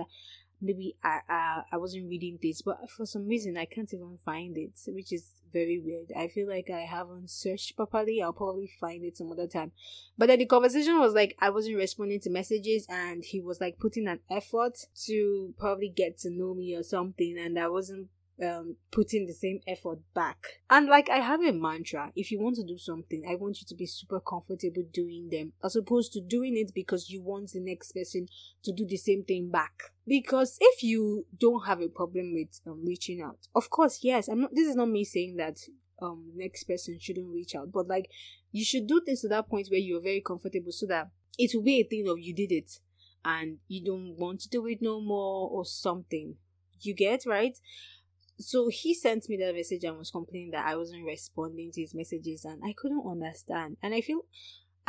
maybe 0.62 0.96
I, 1.04 1.20
I 1.28 1.62
I 1.74 1.78
wasn't 1.78 2.10
reading 2.10 2.40
this, 2.42 2.62
but 2.62 2.90
for 2.90 3.06
some 3.06 3.28
reason 3.28 3.58
I 3.58 3.66
can't 3.66 3.94
even 3.94 4.18
find 4.24 4.58
it, 4.58 4.80
which 4.88 5.12
is 5.12 5.34
very 5.52 5.80
weird. 5.80 6.12
I 6.16 6.28
feel 6.28 6.48
like 6.48 6.70
I 6.70 6.82
haven't 6.82 7.30
searched 7.30 7.76
properly. 7.76 8.22
I'll 8.22 8.34
probably 8.34 8.70
find 8.80 9.04
it 9.04 9.18
some 9.18 9.32
other 9.32 9.48
time. 9.48 9.72
But 10.18 10.28
then 10.28 10.40
the 10.40 10.46
conversation 10.46 11.00
was 11.00 11.14
like 11.14 11.36
I 11.40 11.50
wasn't 11.50 11.78
responding 11.78 12.20
to 12.22 12.30
messages, 12.30 12.86
and 12.90 13.24
he 13.24 13.42
was 13.42 13.60
like 13.60 13.80
putting 13.80 14.08
an 14.08 14.20
effort 14.30 14.86
to 15.06 15.54
probably 15.58 15.90
get 15.90 16.18
to 16.20 16.30
know 16.30 16.54
me 16.54 16.76
or 16.76 16.84
something, 16.84 17.38
and 17.38 17.58
I 17.60 17.68
wasn't 17.68 18.08
um 18.44 18.76
putting 18.92 19.26
the 19.26 19.34
same 19.34 19.60
effort 19.68 20.00
back. 20.14 20.38
And 20.70 20.88
like 20.88 21.10
i 21.10 21.18
have 21.18 21.42
a 21.42 21.52
mantra. 21.52 22.12
If 22.16 22.32
you 22.32 22.40
want 22.40 22.56
to 22.56 22.64
do 22.64 22.78
something 22.78 23.24
i 23.30 23.36
want 23.36 23.60
you 23.60 23.66
to 23.68 23.76
be 23.76 23.86
super 23.86 24.20
comfortable 24.20 24.84
doing 24.92 25.30
them 25.30 25.54
as 25.64 25.76
opposed 25.76 26.14
to 26.14 26.22
doing 26.22 26.58
it 26.58 26.72
because 26.74 27.10
you 27.10 27.22
want 27.22 27.52
the 27.52 27.60
next 27.60 27.92
person 27.94 28.28
to 28.64 28.74
do 28.74 28.86
the 28.86 28.98
same 28.98 29.24
thing 29.24 29.50
back. 29.50 29.74
Because 30.08 30.58
if 30.60 30.84
you 30.84 31.26
don't 31.38 31.66
have 31.68 31.82
a 31.82 31.88
problem 31.88 32.34
with 32.34 32.60
um, 32.66 32.84
reaching 32.86 33.22
out 33.22 33.48
of 33.56 33.70
course 33.70 34.00
yes 34.02 34.28
i'm 34.28 34.42
not 34.42 34.52
this 34.54 34.68
is 34.68 34.76
not 34.76 34.90
me 34.90 35.04
saying 35.04 35.36
that 35.38 35.60
um 36.02 36.32
next 36.36 36.64
person 36.64 36.98
shouldn't 37.00 37.30
reach 37.30 37.56
out 37.56 37.72
but 37.72 37.88
like 37.88 38.10
you 38.52 38.66
should 38.66 38.88
do 38.88 39.02
things 39.06 39.22
to 39.22 39.28
that 39.28 39.48
point 39.48 39.68
where 39.70 39.80
you're 39.80 40.02
very 40.02 40.22
comfortable 40.22 40.72
so 40.72 40.88
that 40.88 41.10
it 41.38 41.52
will 41.54 41.64
be 41.64 41.80
a 41.80 41.84
thing 41.84 42.08
of 42.08 42.20
you 42.20 42.34
did 42.34 42.52
it 42.52 42.80
and 43.24 43.58
you 43.68 43.84
don't 43.84 44.16
want 44.18 44.42
to 44.42 44.50
do 44.50 44.66
it 44.68 44.82
no 44.82 45.00
more 45.02 45.50
or 45.50 45.66
something. 45.66 46.36
You 46.82 46.94
get 46.94 47.26
right 47.26 47.58
so 48.40 48.70
he 48.70 48.94
sent 48.94 49.28
me 49.30 49.38
that 49.38 49.56
message 49.56 49.84
and 49.84 49.98
was 49.98 50.12
complaining 50.12 50.52
that 50.52 50.66
I 50.66 50.76
wasn't 50.76 51.06
responding 51.06 51.72
to 51.74 51.82
his 51.82 51.94
messages 51.94 52.46
and 52.46 52.62
I 52.64 52.74
couldn't 52.74 53.04
understand. 53.06 53.78
And 53.84 53.94
I 53.94 54.02
feel 54.02 54.22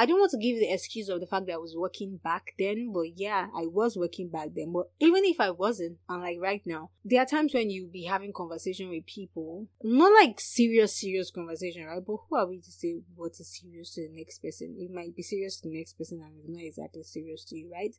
I 0.01 0.07
don't 0.07 0.19
want 0.19 0.31
to 0.31 0.39
give 0.39 0.59
the 0.59 0.73
excuse 0.73 1.11
of 1.11 1.21
the 1.21 1.27
fact 1.27 1.45
that 1.45 1.53
I 1.53 1.59
was 1.59 1.77
working 1.77 2.21
back 2.25 2.55
then, 2.59 2.91
but 2.91 3.19
yeah, 3.19 3.49
I 3.55 3.67
was 3.67 3.99
working 3.99 4.31
back 4.31 4.49
then. 4.57 4.73
But 4.73 4.91
even 4.99 5.27
if 5.27 5.39
I 5.39 5.51
wasn't, 5.51 5.99
unlike 6.09 6.39
right 6.41 6.63
now, 6.65 6.89
there 7.05 7.21
are 7.21 7.27
times 7.27 7.53
when 7.53 7.69
you 7.69 7.87
be 7.87 8.05
having 8.05 8.33
conversation 8.33 8.89
with 8.89 9.05
people, 9.05 9.67
not 9.83 10.11
like 10.19 10.41
serious, 10.41 10.99
serious 10.99 11.31
conversation, 11.31 11.85
right? 11.85 12.03
But 12.03 12.17
who 12.17 12.37
are 12.37 12.47
we 12.47 12.61
to 12.61 12.71
say 12.71 13.03
what 13.15 13.33
is 13.39 13.61
serious 13.61 13.93
to 13.97 14.09
the 14.09 14.17
next 14.17 14.39
person? 14.39 14.75
It 14.79 14.91
might 14.91 15.15
be 15.15 15.23
serious 15.23 15.61
to 15.61 15.69
the 15.69 15.77
next 15.77 15.99
person 15.99 16.23
and 16.23 16.33
it's 16.39 16.49
not 16.49 16.63
exactly 16.63 17.03
serious 17.03 17.45
to 17.51 17.59
you, 17.59 17.71
right? 17.71 17.95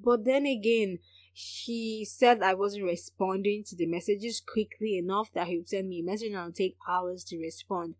But 0.00 0.24
then 0.24 0.46
again, 0.46 1.00
he 1.32 2.04
said 2.08 2.44
I 2.44 2.54
wasn't 2.54 2.84
responding 2.84 3.64
to 3.64 3.74
the 3.74 3.86
messages 3.86 4.40
quickly 4.40 4.98
enough 4.98 5.32
that 5.32 5.48
he 5.48 5.56
would 5.56 5.68
send 5.68 5.88
me 5.88 5.98
a 5.98 6.04
message 6.04 6.32
and 6.32 6.44
would 6.44 6.54
take 6.54 6.76
hours 6.88 7.24
to 7.24 7.38
respond. 7.38 7.96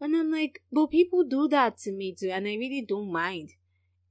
And 0.00 0.16
I'm 0.16 0.30
like, 0.30 0.60
but 0.72 0.90
people 0.90 1.24
do 1.24 1.48
that 1.48 1.78
to 1.78 1.92
me 1.92 2.14
too, 2.18 2.30
and 2.30 2.46
I 2.46 2.56
really 2.56 2.84
don't 2.86 3.12
mind. 3.12 3.50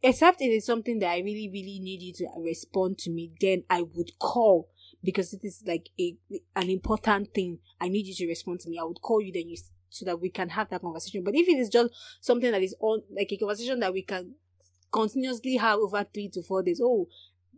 Except 0.02 0.42
if 0.42 0.52
it's 0.52 0.66
something 0.66 1.00
that 1.00 1.12
I 1.12 1.20
really, 1.20 1.50
really 1.52 1.80
need 1.80 2.02
you 2.02 2.14
to 2.14 2.28
respond 2.42 2.98
to 3.00 3.10
me, 3.10 3.32
then 3.40 3.64
I 3.70 3.84
would 3.84 4.18
call 4.20 4.70
because 5.02 5.34
it 5.34 5.42
is 5.44 5.64
like 5.66 5.90
a 6.00 6.18
an 6.56 6.70
important 6.70 7.34
thing. 7.34 7.60
I 7.80 7.90
need 7.90 8.08
you 8.08 8.16
to 8.16 8.28
respond 8.28 8.62
to 8.62 8.70
me. 8.70 8.80
I 8.80 8.84
would 8.84 9.02
call 9.02 9.22
you 9.22 9.32
then 9.32 9.48
you 9.48 9.58
so 9.90 10.06
that 10.06 10.20
we 10.20 10.30
can 10.30 10.50
have 10.50 10.70
that 10.70 10.82
conversation. 10.82 11.24
But 11.24 11.36
if 11.36 11.48
it 11.48 11.58
is 11.58 11.70
just 11.70 11.94
something 12.20 12.52
that 12.52 12.64
is 12.64 12.76
on 12.80 13.04
like 13.16 13.32
a 13.32 13.38
conversation 13.38 13.80
that 13.80 13.94
we 13.94 14.02
can 14.02 14.34
continuously 14.92 15.56
have 15.58 15.80
over 15.80 16.06
three 16.14 16.30
to 16.30 16.44
four 16.44 16.64
days, 16.64 16.82
oh, 16.84 17.08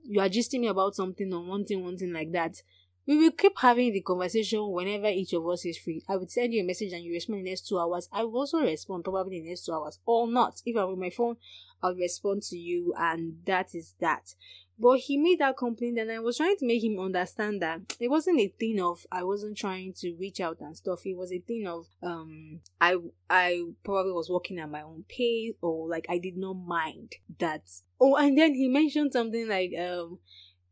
you 0.03 0.19
are 0.19 0.29
gisting 0.29 0.61
me 0.61 0.67
about 0.67 0.95
something 0.95 1.33
or 1.33 1.43
one 1.43 1.65
thing, 1.65 1.83
one 1.83 1.97
thing 1.97 2.13
like 2.13 2.31
that. 2.33 2.61
We 3.07 3.17
will 3.17 3.31
keep 3.31 3.53
having 3.59 3.93
the 3.93 4.01
conversation 4.01 4.71
whenever 4.71 5.07
each 5.07 5.33
of 5.33 5.47
us 5.47 5.63
is 5.65 5.77
free. 5.77 6.03
I 6.09 6.17
will 6.17 6.27
send 6.27 6.53
you 6.53 6.61
a 6.61 6.65
message 6.65 6.91
and 6.91 7.03
you 7.03 7.13
respond 7.13 7.39
in 7.39 7.45
the 7.45 7.51
next 7.51 7.67
two 7.67 7.77
hours. 7.77 8.09
I 8.11 8.23
will 8.23 8.37
also 8.39 8.59
respond 8.61 9.03
probably 9.03 9.37
in 9.37 9.43
the 9.43 9.49
next 9.49 9.65
two 9.65 9.73
hours 9.73 9.99
or 10.05 10.27
not. 10.27 10.61
If 10.65 10.75
I'm 10.75 10.89
with 10.89 10.97
my 10.99 11.11
phone, 11.11 11.37
I'll 11.83 11.93
respond 11.93 12.41
to 12.43 12.57
you 12.57 12.93
and 12.97 13.37
that 13.45 13.75
is 13.75 13.93
that. 13.99 14.33
But 14.77 14.99
he 14.99 15.17
made 15.17 15.39
that 15.39 15.55
complaint 15.55 15.99
and 15.99 16.11
I 16.11 16.19
was 16.19 16.37
trying 16.37 16.57
to 16.57 16.65
make 16.65 16.83
him 16.83 16.99
understand 16.99 17.61
that 17.61 17.95
it 17.99 18.09
wasn't 18.09 18.41
a 18.41 18.53
thing 18.59 18.81
of 18.81 19.05
I 19.11 19.23
wasn't 19.23 19.57
trying 19.57 19.93
to 19.99 20.15
reach 20.15 20.41
out 20.41 20.59
and 20.59 20.75
stuff. 20.75 21.05
It 21.05 21.15
was 21.15 21.31
a 21.31 21.39
thing 21.39 21.67
of 21.67 21.85
um 22.03 22.59
I 22.81 22.97
I 23.29 23.63
probably 23.83 24.11
was 24.11 24.29
working 24.29 24.59
at 24.59 24.69
my 24.69 24.81
own 24.81 25.05
pace 25.07 25.53
or 25.61 25.87
like 25.87 26.07
I 26.09 26.17
did 26.17 26.37
not 26.37 26.55
mind 26.55 27.13
that. 27.39 27.63
Oh 28.01 28.15
and 28.15 28.37
then 28.37 28.55
he 28.55 28.67
mentioned 28.67 29.13
something 29.13 29.47
like 29.47 29.71
um 29.79 30.19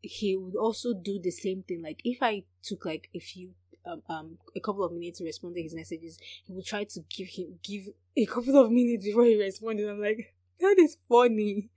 he 0.04 0.36
would 0.36 0.56
also 0.56 0.94
do 0.94 1.18
the 1.20 1.30
same 1.30 1.62
thing. 1.62 1.82
Like 1.82 2.00
if 2.04 2.18
I 2.22 2.44
took 2.62 2.84
like 2.84 3.08
a 3.14 3.18
few 3.18 3.50
um, 3.86 4.02
um 4.08 4.38
a 4.56 4.60
couple 4.60 4.84
of 4.84 4.92
minutes 4.92 5.18
to 5.18 5.24
respond 5.24 5.56
to 5.56 5.62
his 5.62 5.74
messages, 5.74 6.18
he 6.44 6.52
would 6.52 6.66
try 6.66 6.84
to 6.84 7.00
give 7.10 7.28
him 7.28 7.58
give 7.62 7.88
a 8.16 8.26
couple 8.26 8.56
of 8.56 8.70
minutes 8.70 9.04
before 9.04 9.24
he 9.24 9.36
responded. 9.36 9.88
I'm 9.88 10.00
like, 10.00 10.34
that 10.60 10.76
is 10.78 10.96
funny. 11.08 11.70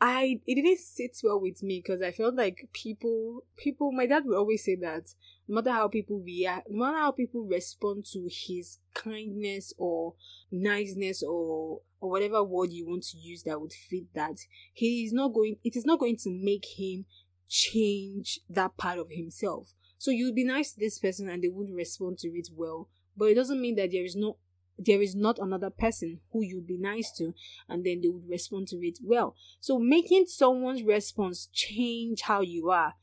I 0.00 0.40
it 0.46 0.56
didn't 0.56 0.80
sit 0.80 1.16
well 1.22 1.40
with 1.40 1.62
me 1.62 1.80
because 1.82 2.02
I 2.02 2.10
felt 2.10 2.34
like 2.34 2.68
people 2.72 3.44
people 3.56 3.92
my 3.92 4.06
dad 4.06 4.24
would 4.26 4.36
always 4.36 4.64
say 4.64 4.76
that 4.76 5.14
no 5.48 5.54
matter 5.54 5.70
how 5.70 5.88
people 5.88 6.20
react 6.20 6.68
no 6.68 6.84
matter 6.84 6.98
how 6.98 7.12
people 7.12 7.42
respond 7.42 8.04
to 8.12 8.28
his 8.30 8.78
kindness 8.92 9.72
or 9.78 10.14
niceness 10.50 11.22
or 11.22 11.80
or 12.00 12.10
whatever 12.10 12.42
word 12.42 12.72
you 12.72 12.86
want 12.86 13.04
to 13.04 13.16
use 13.16 13.44
that 13.44 13.60
would 13.60 13.72
fit 13.72 14.12
that 14.14 14.36
he 14.72 15.04
is 15.04 15.12
not 15.12 15.32
going 15.32 15.56
it 15.64 15.76
is 15.76 15.86
not 15.86 16.00
going 16.00 16.16
to 16.16 16.30
make 16.30 16.66
him 16.76 17.06
change 17.48 18.40
that 18.48 18.76
part 18.76 18.98
of 18.98 19.10
himself. 19.10 19.72
So 19.98 20.10
you'd 20.10 20.34
be 20.34 20.44
nice 20.44 20.72
to 20.72 20.80
this 20.80 20.98
person 20.98 21.28
and 21.28 21.42
they 21.42 21.48
wouldn't 21.48 21.76
respond 21.76 22.18
to 22.18 22.28
it 22.28 22.48
well, 22.54 22.88
but 23.16 23.26
it 23.26 23.34
doesn't 23.34 23.60
mean 23.60 23.76
that 23.76 23.90
there 23.92 24.04
is 24.04 24.16
no 24.16 24.38
there 24.76 25.00
is 25.00 25.14
not 25.14 25.38
another 25.38 25.70
person 25.70 26.18
who 26.32 26.42
you'd 26.42 26.66
be 26.66 26.76
nice 26.76 27.12
to 27.12 27.32
and 27.68 27.86
then 27.86 28.00
they 28.00 28.08
would 28.08 28.28
respond 28.28 28.66
to 28.66 28.76
it 28.84 28.98
well. 29.02 29.36
So 29.60 29.78
making 29.78 30.26
someone's 30.26 30.82
response 30.82 31.48
change 31.52 32.22
how 32.22 32.40
you 32.40 32.70
are 32.70 32.94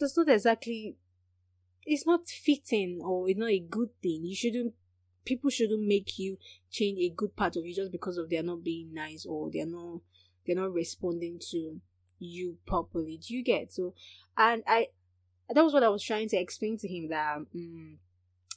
does 0.00 0.16
not 0.16 0.28
exactly 0.28 0.96
it's 1.84 2.06
not 2.06 2.26
fitting 2.26 3.00
or 3.02 3.28
it's 3.28 3.38
not 3.38 3.50
a 3.50 3.60
good 3.60 3.90
thing. 4.02 4.24
You 4.24 4.34
shouldn't 4.34 4.74
people 5.24 5.50
shouldn't 5.50 5.86
make 5.86 6.18
you 6.18 6.38
change 6.70 6.98
a 6.98 7.14
good 7.14 7.36
part 7.36 7.56
of 7.56 7.64
you 7.64 7.74
just 7.74 7.92
because 7.92 8.16
of 8.16 8.28
they're 8.28 8.42
not 8.42 8.64
being 8.64 8.92
nice 8.92 9.24
or 9.26 9.50
they're 9.52 9.66
not 9.66 10.00
they're 10.46 10.56
not 10.56 10.72
responding 10.72 11.38
to 11.50 11.80
you 12.20 12.58
properly. 12.66 13.18
Do 13.18 13.34
you 13.34 13.42
get 13.42 13.72
so? 13.72 13.94
And 14.36 14.62
I 14.66 14.88
that 15.48 15.64
was 15.64 15.72
what 15.72 15.82
I 15.82 15.88
was 15.88 16.02
trying 16.02 16.28
to 16.28 16.36
explain 16.36 16.78
to 16.78 16.88
him 16.88 17.08
that 17.10 17.36
um, 17.36 17.98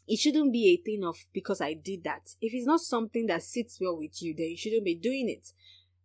it 0.07 0.19
shouldn't 0.19 0.51
be 0.51 0.69
a 0.69 0.83
thing 0.83 1.03
of 1.03 1.17
because 1.33 1.61
I 1.61 1.73
did 1.73 2.03
that. 2.03 2.35
If 2.41 2.53
it's 2.53 2.67
not 2.67 2.81
something 2.81 3.25
that 3.27 3.43
sits 3.43 3.79
well 3.81 3.97
with 3.97 4.21
you, 4.21 4.35
then 4.35 4.47
you 4.47 4.57
shouldn't 4.57 4.85
be 4.85 4.95
doing 4.95 5.29
it. 5.29 5.51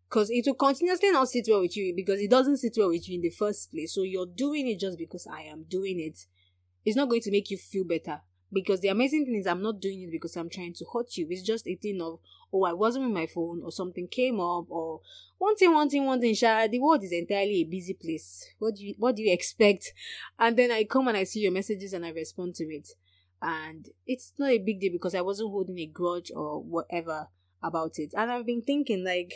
Because 0.09 0.31
it 0.31 0.45
will 0.47 0.55
continuously 0.55 1.11
not 1.11 1.29
sit 1.29 1.47
well 1.51 1.61
with 1.61 1.77
you 1.77 1.93
because 1.95 2.19
it 2.19 2.31
doesn't 2.31 2.57
sit 2.57 2.75
well 2.79 2.89
with 2.89 3.07
you 3.09 3.17
in 3.17 3.21
the 3.21 3.31
first 3.31 3.71
place. 3.71 3.95
So 3.95 4.03
you're 4.03 4.25
doing 4.25 4.67
it 4.69 4.81
just 4.81 4.97
because 4.97 5.27
I 5.31 5.43
am 5.43 5.65
doing 5.69 6.01
it. 6.01 6.25
It's 6.85 6.97
not 6.97 7.11
going 7.11 7.21
to 7.23 7.31
make 7.31 7.51
you 7.51 7.59
feel 7.59 7.85
better. 7.85 8.23
Because 8.53 8.81
the 8.81 8.89
amazing 8.89 9.27
thing 9.27 9.37
is, 9.37 9.47
I'm 9.47 9.63
not 9.63 9.81
doing 9.81 10.03
it 10.03 10.11
because 10.11 10.37
I'm 10.37 10.49
trying 10.49 10.73
to 10.75 10.87
hurt 10.93 11.17
you. 11.17 11.27
It's 11.31 11.43
just 11.43 11.67
a 11.69 11.75
thing 11.75 12.01
of, 12.01 12.19
oh, 12.53 12.65
I 12.65 12.73
wasn't 12.73 13.05
with 13.05 13.15
my 13.15 13.27
phone, 13.27 13.61
or 13.63 13.71
something 13.71 14.09
came 14.09 14.41
up, 14.41 14.67
or 14.71 15.01
one 15.37 15.55
thing, 15.57 15.75
one 15.75 15.91
thing, 15.91 16.07
one 16.07 16.21
thing. 16.21 16.35
Sha, 16.35 16.67
the 16.67 16.79
world 16.79 17.05
is 17.05 17.13
entirely 17.13 17.61
a 17.61 17.65
busy 17.65 17.93
place. 17.93 18.47
What 18.59 18.77
do 18.77 18.87
you, 18.87 18.95
what 18.97 19.17
do 19.17 19.23
you 19.23 19.33
expect? 19.33 19.93
And 20.39 20.57
then 20.57 20.71
I 20.71 20.85
come 20.85 21.09
and 21.09 21.17
I 21.17 21.25
see 21.25 21.41
your 21.41 21.53
messages 21.53 21.93
and 21.93 22.07
I 22.07 22.11
respond 22.11 22.55
to 22.57 22.65
it, 22.65 22.89
and 23.43 23.87
it's 24.07 24.33
not 24.39 24.51
a 24.51 24.59
big 24.59 24.81
deal 24.81 24.93
because 24.93 25.15
I 25.15 25.21
wasn't 25.21 25.51
holding 25.51 25.79
a 25.79 25.87
grudge 25.87 26.33
or 26.35 26.63
whatever 26.63 27.29
about 27.63 27.99
it. 27.99 28.15
And 28.17 28.31
I've 28.31 28.47
been 28.47 28.63
thinking 28.63 29.05
like, 29.05 29.33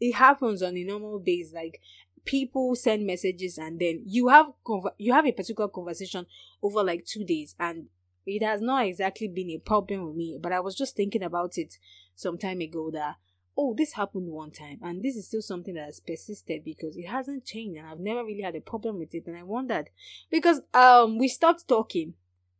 it 0.00 0.14
happens 0.16 0.62
on 0.62 0.76
a 0.76 0.82
normal 0.84 1.20
base, 1.20 1.52
like 1.54 1.80
people 2.24 2.74
send 2.74 3.06
messages 3.06 3.58
and 3.58 3.80
then 3.80 4.02
you 4.06 4.28
have 4.28 4.46
conver- 4.64 4.94
you 4.98 5.12
have 5.12 5.26
a 5.26 5.32
particular 5.32 5.68
conversation 5.68 6.26
over 6.62 6.82
like 6.82 7.04
two 7.04 7.24
days 7.24 7.54
and 7.58 7.86
it 8.26 8.42
has 8.42 8.60
not 8.60 8.86
exactly 8.86 9.28
been 9.28 9.50
a 9.50 9.58
problem 9.58 10.06
with 10.06 10.16
me, 10.16 10.38
but 10.40 10.52
I 10.52 10.60
was 10.60 10.74
just 10.74 10.96
thinking 10.96 11.22
about 11.22 11.58
it 11.58 11.78
some 12.14 12.38
time 12.38 12.60
ago 12.60 12.90
that 12.92 13.16
oh, 13.56 13.74
this 13.76 13.92
happened 13.92 14.28
one 14.28 14.50
time, 14.50 14.78
and 14.82 15.02
this 15.02 15.14
is 15.14 15.26
still 15.26 15.42
something 15.42 15.74
that 15.74 15.84
has 15.84 16.00
persisted 16.00 16.64
because 16.64 16.96
it 16.96 17.06
hasn't 17.06 17.44
changed, 17.44 17.78
and 17.78 17.86
I've 17.86 18.00
never 18.00 18.24
really 18.24 18.42
had 18.42 18.56
a 18.56 18.60
problem 18.60 18.98
with 18.98 19.14
it. 19.14 19.26
And 19.26 19.36
I 19.36 19.42
wondered 19.42 19.90
because 20.30 20.62
um 20.72 21.18
we 21.18 21.28
stopped 21.28 21.68
talking 21.68 22.14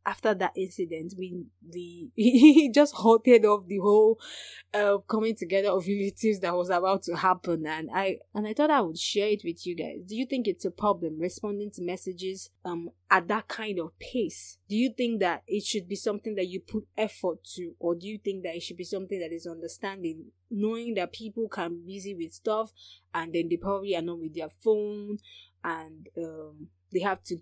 after 0.05 0.33
that 0.33 0.51
incident, 0.55 1.13
we 1.17 1.45
the 1.67 2.09
he 2.15 2.71
just 2.73 2.93
halted 2.95 3.45
off 3.45 3.67
the 3.67 3.79
whole 3.79 4.19
uh, 4.73 4.97
coming 5.07 5.35
together 5.35 5.69
of 5.69 5.85
relatives 5.87 6.39
that 6.41 6.55
was 6.55 6.69
about 6.69 7.03
to 7.03 7.15
happen, 7.15 7.65
and 7.65 7.89
I 7.93 8.17
and 8.33 8.47
I 8.47 8.53
thought 8.53 8.71
I 8.71 8.81
would 8.81 8.97
share 8.97 9.29
it 9.29 9.41
with 9.43 9.65
you 9.65 9.75
guys. 9.75 10.05
Do 10.07 10.15
you 10.15 10.25
think 10.25 10.47
it's 10.47 10.65
a 10.65 10.71
problem 10.71 11.19
responding 11.19 11.71
to 11.71 11.81
messages 11.81 12.49
um 12.65 12.89
at 13.09 13.27
that 13.29 13.47
kind 13.47 13.79
of 13.79 13.97
pace? 13.99 14.57
Do 14.67 14.75
you 14.75 14.93
think 14.95 15.21
that 15.21 15.43
it 15.47 15.63
should 15.63 15.87
be 15.87 15.95
something 15.95 16.35
that 16.35 16.47
you 16.47 16.59
put 16.59 16.85
effort 16.97 17.43
to, 17.55 17.73
or 17.79 17.95
do 17.95 18.07
you 18.07 18.17
think 18.17 18.43
that 18.43 18.55
it 18.55 18.63
should 18.63 18.77
be 18.77 18.83
something 18.83 19.19
that 19.19 19.31
is 19.31 19.47
understanding, 19.47 20.25
knowing 20.51 20.95
that 20.95 21.13
people 21.13 21.47
can 21.47 21.77
be 21.85 21.95
busy 21.95 22.13
with 22.15 22.33
stuff, 22.33 22.71
and 23.13 23.33
then 23.33 23.47
they 23.49 23.57
probably 23.57 23.95
are 23.95 24.01
not 24.01 24.19
with 24.19 24.35
their 24.35 24.49
phone, 24.49 25.17
and 25.63 26.09
um 26.17 26.67
they 26.91 26.99
have 26.99 27.23
to 27.23 27.37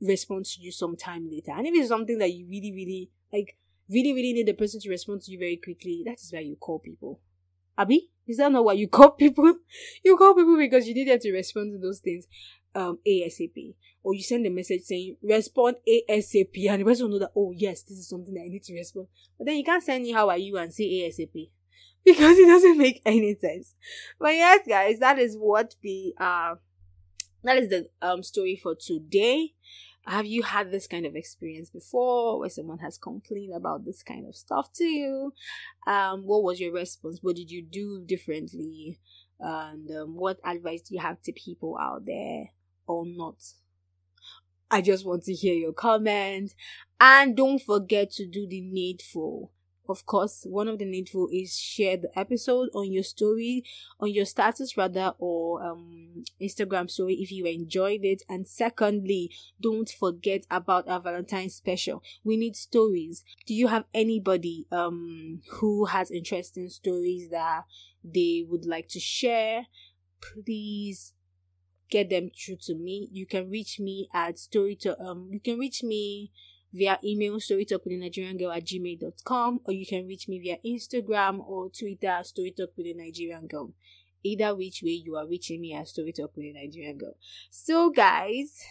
respond 0.00 0.46
to 0.46 0.60
you 0.60 0.72
sometime 0.72 1.28
later. 1.30 1.52
And 1.52 1.66
if 1.66 1.74
it's 1.74 1.88
something 1.88 2.18
that 2.18 2.32
you 2.32 2.46
really, 2.48 2.72
really 2.72 3.10
like, 3.32 3.56
really, 3.88 4.12
really 4.12 4.32
need 4.32 4.46
the 4.46 4.54
person 4.54 4.80
to 4.80 4.90
respond 4.90 5.22
to 5.22 5.32
you 5.32 5.38
very 5.38 5.56
quickly, 5.56 6.02
that 6.06 6.20
is 6.20 6.30
why 6.32 6.40
you 6.40 6.56
call 6.56 6.78
people. 6.78 7.20
Abby, 7.76 8.10
is 8.26 8.36
that 8.38 8.52
not 8.52 8.64
why 8.64 8.72
you 8.74 8.88
call 8.98 9.10
people? 9.10 9.56
you 10.04 10.16
call 10.16 10.34
people 10.34 10.56
because 10.56 10.86
you 10.86 10.94
need 10.94 11.08
them 11.08 11.18
to 11.18 11.32
respond 11.32 11.72
to 11.72 11.78
those 11.78 12.00
things 12.00 12.26
um 12.74 12.98
ASAP. 13.06 13.74
Or 14.02 14.14
you 14.14 14.22
send 14.22 14.46
a 14.46 14.50
message 14.50 14.82
saying 14.82 15.16
respond 15.22 15.76
ASAP 15.88 16.68
and 16.68 16.80
the 16.80 16.84
person 16.84 17.06
will 17.06 17.18
know 17.18 17.18
that 17.20 17.32
oh 17.36 17.52
yes, 17.56 17.82
this 17.82 17.98
is 17.98 18.08
something 18.08 18.34
that 18.34 18.42
I 18.42 18.48
need 18.48 18.64
to 18.64 18.74
respond. 18.74 19.08
But 19.38 19.46
then 19.46 19.56
you 19.56 19.64
can't 19.64 19.82
send 19.82 20.04
me 20.04 20.12
how 20.12 20.28
are 20.28 20.38
you 20.38 20.56
and 20.58 20.72
say 20.72 20.84
ASAP. 20.84 21.50
Because 22.04 22.36
it 22.36 22.46
doesn't 22.46 22.76
make 22.76 23.00
any 23.06 23.34
sense. 23.34 23.74
But 24.18 24.34
yes, 24.34 24.66
guys, 24.68 24.98
that 24.98 25.18
is 25.18 25.36
what 25.36 25.74
we 25.82 26.14
uh 26.18 26.56
that 27.44 27.58
is 27.58 27.68
the 27.68 27.88
um 28.02 28.22
story 28.22 28.56
for 28.56 28.74
today. 28.74 29.52
Have 30.06 30.26
you 30.26 30.42
had 30.42 30.70
this 30.70 30.86
kind 30.86 31.06
of 31.06 31.16
experience 31.16 31.70
before 31.70 32.38
where 32.38 32.50
someone 32.50 32.78
has 32.80 32.98
complained 32.98 33.54
about 33.54 33.86
this 33.86 34.02
kind 34.02 34.28
of 34.28 34.36
stuff 34.36 34.70
to 34.74 34.84
you? 34.84 35.32
Um, 35.86 36.24
what 36.26 36.42
was 36.42 36.60
your 36.60 36.72
response? 36.72 37.20
What 37.22 37.36
did 37.36 37.50
you 37.50 37.62
do 37.62 38.02
differently? 38.04 39.00
And 39.40 39.90
um, 39.90 40.14
what 40.16 40.38
advice 40.44 40.82
do 40.82 40.94
you 40.94 41.00
have 41.00 41.22
to 41.22 41.32
people 41.32 41.78
out 41.80 42.04
there 42.04 42.50
or 42.86 43.06
not? 43.06 43.36
I 44.70 44.80
just 44.80 45.06
want 45.06 45.24
to 45.24 45.32
hear 45.32 45.54
your 45.54 45.72
comment 45.72 46.54
And 47.00 47.36
don't 47.36 47.60
forget 47.62 48.10
to 48.12 48.26
do 48.26 48.46
the 48.46 48.60
needful 48.60 49.52
of 49.88 50.06
course, 50.06 50.44
one 50.48 50.68
of 50.68 50.78
the 50.78 50.84
needful 50.84 51.28
is 51.32 51.58
share 51.58 51.96
the 51.96 52.18
episode 52.18 52.68
on 52.74 52.90
your 52.92 53.02
story, 53.02 53.64
on 54.00 54.10
your 54.12 54.24
status 54.24 54.76
rather, 54.76 55.14
or 55.18 55.62
um, 55.62 56.24
Instagram 56.40 56.90
story 56.90 57.14
if 57.14 57.30
you 57.30 57.46
enjoyed 57.46 58.00
it. 58.04 58.22
And 58.28 58.46
secondly, 58.46 59.30
don't 59.60 59.88
forget 59.88 60.44
about 60.50 60.88
our 60.88 61.00
Valentine's 61.00 61.54
special. 61.54 62.02
We 62.22 62.36
need 62.36 62.56
stories. 62.56 63.24
Do 63.46 63.54
you 63.54 63.68
have 63.68 63.84
anybody 63.92 64.66
um 64.70 65.40
who 65.52 65.86
has 65.86 66.10
interesting 66.10 66.68
stories 66.68 67.30
that 67.30 67.64
they 68.02 68.44
would 68.48 68.66
like 68.66 68.88
to 68.88 69.00
share? 69.00 69.66
Please 70.20 71.12
get 71.90 72.10
them 72.10 72.30
through 72.30 72.56
to 72.62 72.74
me. 72.74 73.08
You 73.12 73.26
can 73.26 73.50
reach 73.50 73.78
me 73.78 74.08
at 74.12 74.38
story 74.38 74.76
to 74.76 74.98
um 75.00 75.28
you 75.32 75.40
can 75.40 75.58
reach 75.58 75.82
me 75.82 76.32
via 76.74 76.98
email 77.04 77.34
storytalk 77.36 77.84
with 77.84 77.92
a 77.92 77.96
Nigerian 77.96 78.36
girl 78.36 78.50
at 78.50 78.64
gmail.com 78.64 79.60
or 79.64 79.72
you 79.72 79.86
can 79.86 80.06
reach 80.08 80.28
me 80.28 80.40
via 80.40 80.58
Instagram 80.66 81.38
or 81.46 81.70
Twitter 81.70 82.20
storytalk 82.22 82.76
with 82.76 82.86
a 82.86 82.94
Nigerian 82.94 83.46
girl. 83.46 83.72
Either 84.24 84.54
which 84.56 84.82
way 84.82 84.90
you 84.90 85.14
are 85.16 85.28
reaching 85.28 85.60
me 85.60 85.72
at 85.72 85.86
storytalk 85.86 86.34
with 86.34 86.46
a 86.46 86.52
Nigerian 86.52 86.98
girl. 86.98 87.14
So 87.50 87.90
guys, 87.90 88.64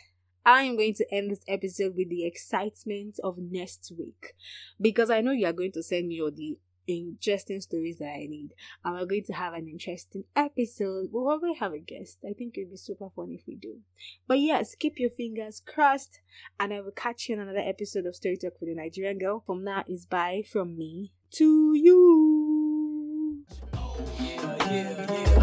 I 0.45 0.63
am 0.63 0.75
going 0.75 0.95
to 0.95 1.05
end 1.13 1.31
this 1.31 1.45
episode 1.47 1.95
with 1.95 2.09
the 2.09 2.25
excitement 2.25 3.19
of 3.23 3.37
next 3.37 3.93
week 3.97 4.33
because 4.81 5.09
I 5.09 5.21
know 5.21 5.31
you 5.31 5.47
are 5.47 5.53
going 5.53 5.71
to 5.71 5.83
send 5.83 6.09
me 6.09 6.21
all 6.21 6.31
the 6.31 6.57
interesting 6.87 7.61
stories 7.61 7.97
that 7.99 8.13
I 8.13 8.27
need. 8.29 8.53
And 8.83 8.95
we're 8.95 9.05
going 9.05 9.23
to 9.25 9.33
have 9.33 9.53
an 9.53 9.67
interesting 9.67 10.23
episode. 10.35 11.09
We'll 11.11 11.25
probably 11.25 11.55
have 11.55 11.73
a 11.73 11.79
guest. 11.79 12.19
I 12.27 12.33
think 12.33 12.57
it'd 12.57 12.71
be 12.71 12.77
super 12.77 13.09
fun 13.09 13.31
if 13.31 13.41
we 13.47 13.55
do. 13.55 13.79
But 14.27 14.39
yes, 14.39 14.75
keep 14.75 14.99
your 14.99 15.09
fingers 15.09 15.61
crossed, 15.65 16.19
and 16.59 16.73
I 16.73 16.81
will 16.81 16.91
catch 16.91 17.29
you 17.29 17.35
in 17.35 17.41
another 17.41 17.59
episode 17.59 18.05
of 18.05 18.15
Story 18.15 18.37
Talk 18.37 18.53
with 18.59 18.69
a 18.69 18.75
Nigerian 18.75 19.17
Girl. 19.19 19.43
From 19.45 19.63
now 19.63 19.83
is 19.87 20.05
bye 20.05 20.43
from 20.49 20.77
me 20.77 21.11
to 21.31 21.73
you. 21.73 23.45
Oh, 23.73 23.97
yeah, 24.19 24.71
yeah, 24.71 25.11
yeah. 25.11 25.42